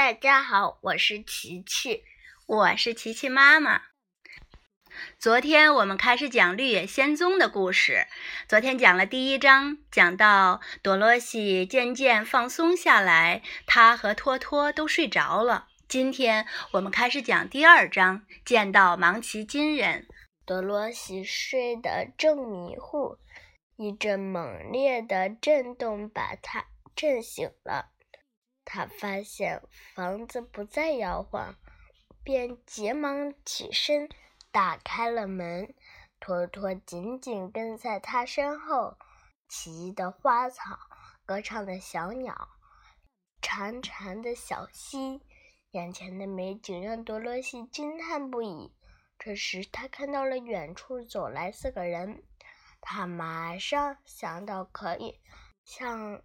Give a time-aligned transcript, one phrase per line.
[0.00, 2.02] 大家好，我是琪琪，
[2.46, 3.82] 我是琪琪妈妈。
[5.18, 8.06] 昨天我们开始讲《绿野仙踪》的故事。
[8.48, 15.68] 昨天讲了第一章，讲到多罗西渐渐放松下来，她和托托都睡着了。
[15.86, 20.06] 今天我们开始讲第二章，见到芒奇金人。
[20.46, 23.18] 多罗西睡得正迷糊，
[23.76, 26.64] 一阵猛烈的震动把他
[26.96, 27.90] 震醒了。
[28.72, 29.60] 他发现
[29.96, 31.56] 房子不再摇晃，
[32.22, 34.08] 便急忙起身，
[34.52, 35.74] 打开了门。
[36.20, 38.96] 托托紧紧跟在他身后。
[39.48, 40.78] 奇异的花草，
[41.26, 42.48] 歌唱的小鸟，
[43.42, 45.20] 潺潺的小溪，
[45.72, 48.72] 眼前的美景让多罗西惊叹不已。
[49.18, 52.22] 这时，他看到了远处走来四个人，
[52.80, 55.18] 他马上想到可以
[55.64, 56.22] 向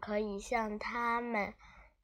[0.00, 1.52] 可以向他们。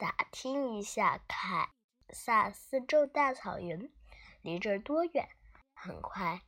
[0.01, 1.69] 打听一下凯
[2.09, 3.93] 撒斯州大草原
[4.41, 5.29] 离这儿多远？
[5.75, 6.41] 很快，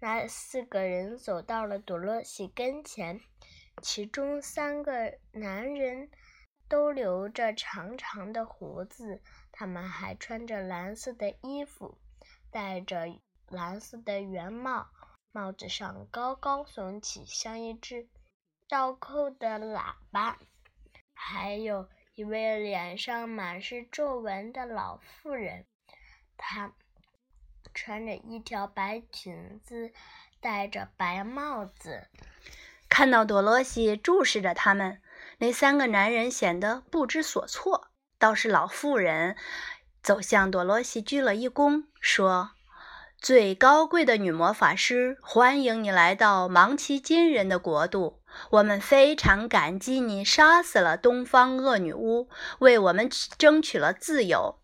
[0.00, 3.20] 那四个人走到了多洛西跟前。
[3.82, 6.10] 其中三个男人
[6.66, 9.20] 都留着长长的胡子，
[9.52, 11.98] 他们还穿着蓝色的衣服，
[12.50, 14.88] 戴着蓝色的圆帽，
[15.30, 18.08] 帽子上高高耸起，像一只
[18.66, 20.38] 倒扣的喇叭。
[21.12, 21.86] 还有。
[22.16, 25.64] 一位脸上满是皱纹的老妇人，
[26.36, 26.72] 她
[27.74, 29.90] 穿着一条白裙子，
[30.40, 32.06] 戴着白帽子。
[32.88, 35.02] 看到多罗西注视着他们，
[35.38, 37.88] 那三个男人显得不知所措。
[38.16, 39.36] 倒是老妇人
[40.00, 42.52] 走向多罗西，鞠了一躬，说
[43.18, 54.58] ：“最高贵的女魔法师，欢迎你来到芒奇金人的国度。”我们非常感激你杀死了东方恶女巫，为我们争取了自由。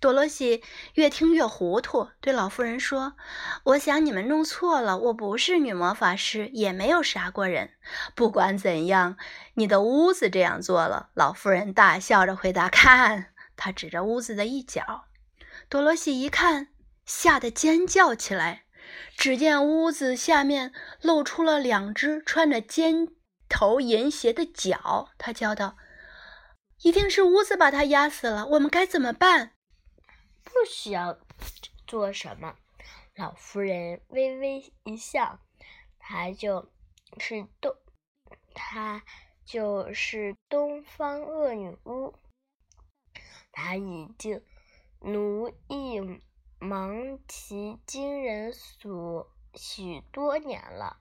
[0.00, 0.62] 多罗西
[0.94, 3.14] 越听越糊涂，对老妇人说
[3.64, 7.70] ：“我想你们弄错了，我不是女魔法师，也没有杀过人。
[8.14, 9.16] 不管怎样，
[9.54, 15.04] 你的屋子这样做了。”老妇人大笑着回答：“看。”她指着屋子的一角。
[15.70, 16.68] 多罗西一看，
[17.06, 18.63] 吓得尖叫起来。
[19.16, 23.08] 只见屋子下面露出了两只穿着尖
[23.48, 25.76] 头银鞋的脚，他叫道
[26.82, 29.52] ：“一定是屋子把他压死了，我们该怎么办？”
[30.44, 31.18] 不需要
[31.86, 32.56] 做什么，
[33.16, 35.40] 老妇人微微一笑
[35.98, 36.70] ：“她就
[37.18, 37.74] 是东，
[38.54, 39.02] 她
[39.44, 42.14] 就是东方恶女巫，
[43.52, 44.42] 她已经
[45.00, 46.20] 奴役。”
[46.58, 51.00] 芒奇金人所许多年了，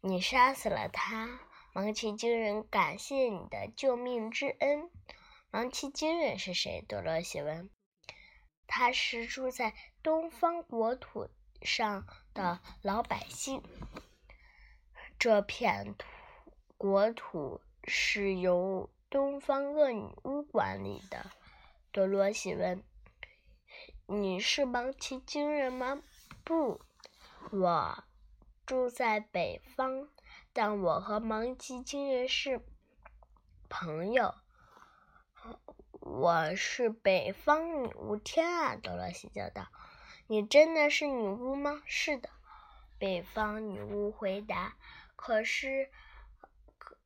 [0.00, 1.40] 你杀死了他。
[1.72, 4.90] 芒奇金人感谢你的救命之恩。
[5.50, 6.84] 芒奇金人是谁？
[6.88, 7.70] 多罗西问。
[8.66, 11.28] 他是住在东方国土
[11.62, 13.62] 上的老百姓。
[15.18, 16.06] 这片土
[16.76, 21.30] 国土是由东方恶女巫管理的。
[21.92, 22.82] 多罗西问。
[24.12, 26.02] 你是芒奇金人吗？
[26.44, 26.82] 不，
[27.50, 28.04] 我
[28.66, 30.06] 住在北方，
[30.52, 32.60] 但我和芒奇金人是
[33.70, 34.34] 朋友。
[36.00, 38.14] 我是北方女巫。
[38.18, 38.76] 天啊！
[38.76, 39.68] 多罗西叫道
[40.28, 42.28] ：“你真的是女巫吗？”“是的。”
[43.00, 44.76] 北方女巫回答。
[45.16, 45.90] “可是，
[46.76, 46.98] 可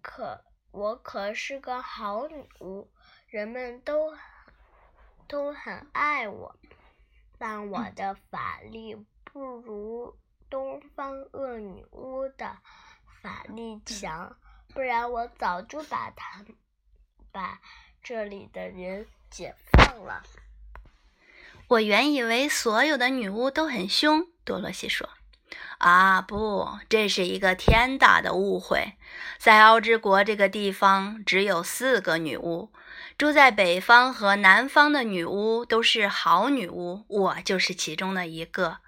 [0.00, 2.90] 可，我可是个好女巫，
[3.26, 4.16] 人们都。”
[5.32, 6.54] 都很爱我，
[7.38, 8.94] 但我的法力
[9.24, 10.14] 不如
[10.50, 12.58] 东方恶女巫的
[13.22, 14.36] 法力强，
[14.74, 16.44] 不然我早就把他
[17.32, 17.58] 把
[18.02, 20.22] 这里的人解放了。
[21.68, 25.08] 我原以为所有的女巫都很凶，多罗西说
[25.78, 28.92] ：“啊，不，这是一个天大的误会。
[29.38, 32.70] 在奥之国这个地方，只有四个女巫。”
[33.18, 38.78] 住在北方和南方的女巫都是好女巫，我就是其中的一个；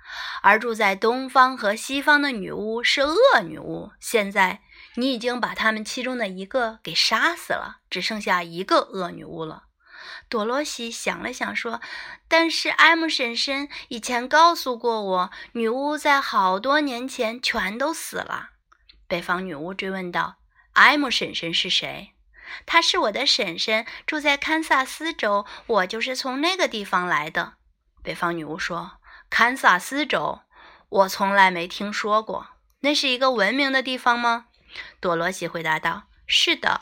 [0.42, 3.92] 而住在东方和西方的女巫是恶女巫。
[4.00, 4.60] 现在
[4.96, 9.64] 你已经把他们其中的一个给杀死了，只剩下一个恶女巫了。
[10.28, 11.80] 多罗西想了想说
[12.28, 18.50] ：“但是艾姆婶婶以前告诉过我，女巫在好多年前全都死了。”
[19.06, 20.36] 北方女巫追问道
[20.74, 22.14] ：“艾姆婶婶是谁？”
[22.66, 27.54] 她是我的婶婶，住在堪萨斯州，我就是从那个地方来的。
[28.02, 28.98] 北方女巫说
[29.30, 30.40] ：“堪萨斯州，
[30.88, 32.48] 我从来没听说过。
[32.80, 34.46] 那是一个文明的地方吗？”
[35.00, 36.80] 多罗西回答道：“是的。”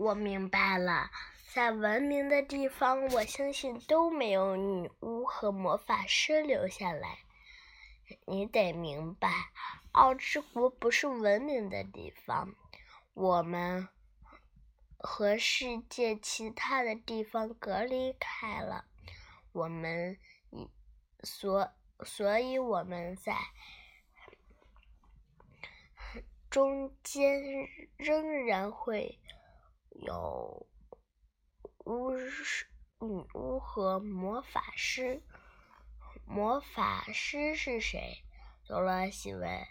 [0.00, 1.10] 我明白了，
[1.52, 7.18] 在文明的地方，我相信都没有女巫和魔法师留下来。
[8.24, 9.28] 你得明白，
[9.92, 12.54] 奥之国不是文明的地方，
[13.12, 13.90] 我们
[14.96, 18.86] 和世界其他的地方隔离开了。
[19.52, 20.16] 我们
[21.22, 21.70] 所，
[22.06, 23.36] 所以我们在
[26.48, 27.68] 中间
[27.98, 29.18] 仍然会
[30.02, 30.66] 有
[31.84, 32.66] 巫师、
[33.00, 35.22] 女巫和魔法师。
[36.24, 38.24] 魔法师是谁？
[38.66, 39.66] 多罗西问。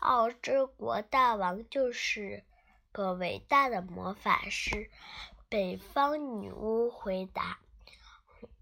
[0.00, 2.46] 奥之国大王就是
[2.90, 4.90] 个伟大的魔法师。
[5.50, 7.58] 北方女巫回答。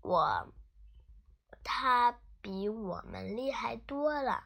[0.01, 0.53] 我，
[1.63, 4.45] 他比我们厉害多了。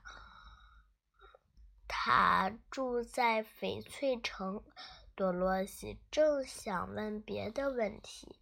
[1.87, 4.63] 他住在翡翠城。
[5.19, 8.37] 多罗西正想问别的问题，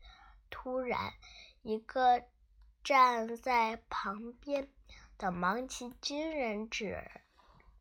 [0.51, 1.15] 突然，
[1.63, 2.23] 一个
[2.85, 4.69] 站在旁边
[5.17, 7.03] 的芒奇军人指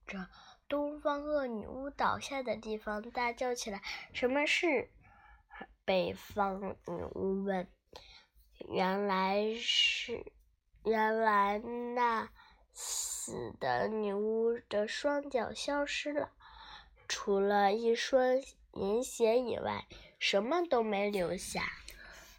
[0.07, 0.30] 着
[0.69, 3.81] 东方恶女巫倒下的地方，大叫起来
[4.15, 4.89] ：“什么事？”
[5.83, 7.68] 北方女巫问。
[8.69, 10.31] 原来是，
[10.86, 12.30] 原来那
[12.71, 16.31] 死的女巫的双脚消失了，
[17.09, 18.41] 除了一双
[18.75, 19.86] 银鞋以外，
[20.19, 21.63] 什么都没留下。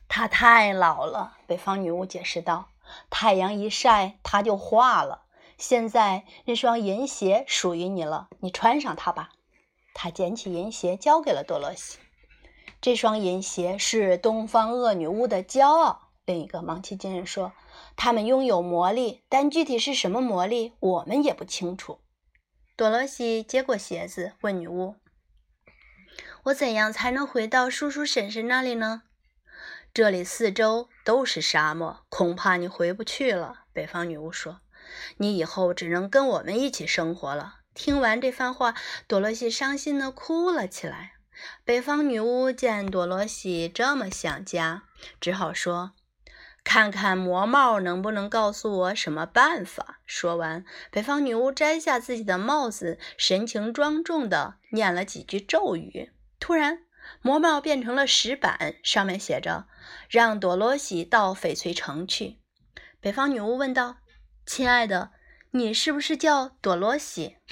[0.06, 2.68] 她太老了，北方女巫解释道
[3.08, 5.22] ：“太阳一晒，它就化了。
[5.56, 9.30] 现在那双银鞋属于你了，你穿上它吧。”
[9.94, 11.98] 她捡起银鞋，交给了多罗西。
[12.82, 16.10] 这双银鞋是东方恶女巫的骄傲。
[16.26, 17.52] 另一个芒奇金人说
[17.96, 22.00] ：“他们拥有魔力，但具体是什么魔力，我们也不清楚。”
[22.76, 24.96] 多罗西接过鞋子，问女巫
[26.46, 29.02] ：“我怎样才能回到叔叔婶婶那里呢？”
[29.94, 34.60] 这里四周都是沙漠，恐怕你回不去了。”北方女巫说
[35.18, 38.74] ：“你以后只能跟我们一起生活了。”听完这番话，
[39.06, 41.12] 多罗西伤心地哭了起来。
[41.64, 44.84] 北方女巫见多罗西这么想家，
[45.20, 45.92] 只好说。
[46.64, 50.00] 看看魔帽能不能告诉我什么办法？
[50.06, 56.12] 说完，北方女巫摘下自己的帽子，神情庄重地念了几句咒语。
[56.38, 56.86] 突然，
[57.22, 59.68] 魔帽变成了石板，上面写着
[60.10, 62.38] ：“让朵罗西到翡翠城去。”
[63.00, 63.98] 北方女巫问道
[64.46, 65.12] ：“亲爱的，
[65.52, 67.38] 你是不是叫朵罗西？”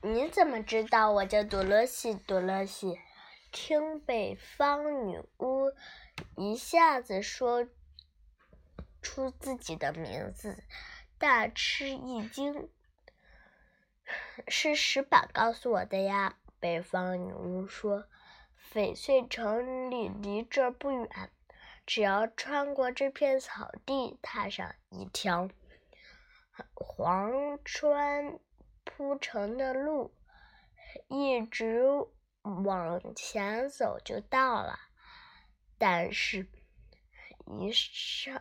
[0.00, 2.14] 你怎么知道我叫朵罗西？
[2.14, 2.98] 朵罗西，
[3.50, 5.72] 听北方女巫。
[6.36, 7.66] 一下子说
[9.02, 10.62] 出自己的名字，
[11.18, 12.70] 大吃一惊。
[14.48, 16.36] 是石板告诉我的呀。
[16.64, 18.06] 北方女巫说
[18.72, 21.30] ：“翡翠城里离这儿不远，
[21.84, 25.50] 只要穿过这片草地，踏上一条
[26.72, 28.40] 黄砖
[28.82, 30.14] 铺成的路，
[31.08, 31.84] 一直
[32.64, 34.78] 往前走就到了。”
[35.76, 36.48] 但是，
[37.44, 38.40] 一上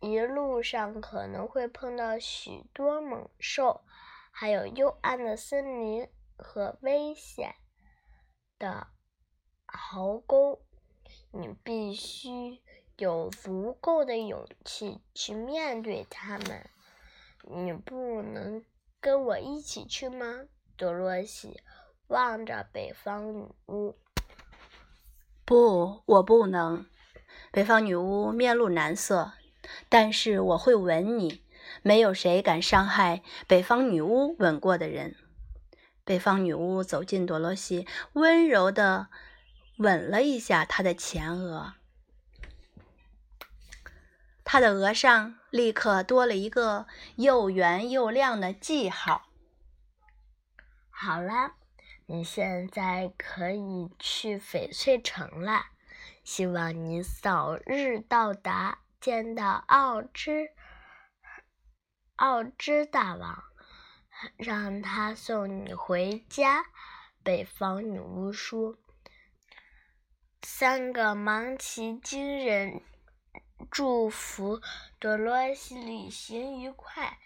[0.00, 3.84] 一路上可能会碰到许多猛兽，
[4.30, 7.54] 还有幽暗的森林和危险
[8.58, 8.86] 的
[9.66, 10.62] 壕沟。
[11.32, 12.60] 你必须
[12.96, 16.68] 有足够的勇气去面对他们。
[17.42, 18.64] 你不能
[19.00, 20.44] 跟我一起去吗？
[20.76, 21.60] 多罗西
[22.08, 23.96] 望着北方女巫。
[25.44, 26.86] 不，我不能。
[27.50, 29.32] 北方女巫面露难色，
[29.88, 31.42] 但是我会吻你。
[31.82, 35.16] 没有谁敢伤害北方女巫吻过的人。
[36.08, 39.08] 北方女巫走近多罗西，温柔地
[39.76, 41.74] 吻了一下她的前额。
[44.42, 46.86] 她的额上立刻多了一个
[47.16, 49.28] 又圆又亮的记号。
[50.88, 51.56] 好了。
[52.10, 55.66] 你现在可以去翡翠城了，
[56.24, 60.48] 希望你早日到达，见到奥之
[62.16, 63.44] 奥之大王，
[64.36, 66.64] 让他送你回家。
[67.22, 68.78] 北方女巫说
[70.42, 72.80] ：“三个芒奇金人
[73.70, 74.60] 祝福
[74.98, 77.18] 多罗西旅行愉快，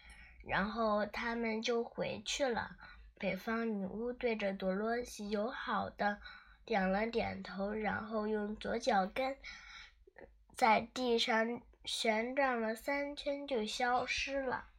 [0.44, 2.76] 然后他们就回去了。”
[3.18, 6.20] 北方女巫对着多罗西友好的
[6.64, 9.36] 点了点头，然后用左脚跟
[10.56, 14.71] 在地上旋转了三圈，就消失了。